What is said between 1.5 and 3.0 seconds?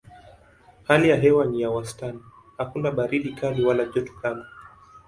ya wastani: hakuna